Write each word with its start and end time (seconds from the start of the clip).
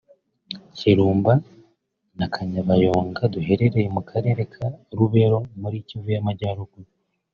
Kirumba 0.77 1.33
na 2.17 2.27
Kanyabayonga 2.33 3.21
duherereye 3.33 3.87
mu 3.95 4.01
karere 4.09 4.41
ka 4.53 4.65
Lubero 4.97 5.37
muri 5.61 5.77
Kivu 5.87 6.07
y’Amajyaruguru 6.15 6.89